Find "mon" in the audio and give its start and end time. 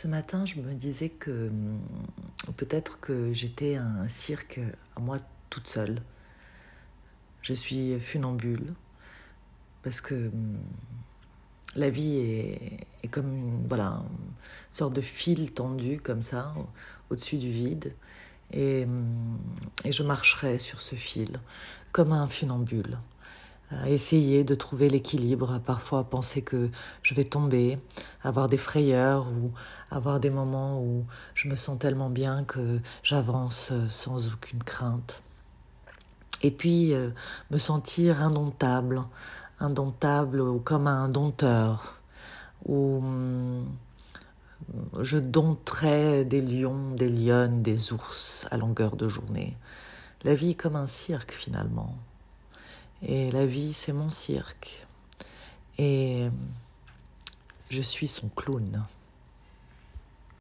53.92-54.10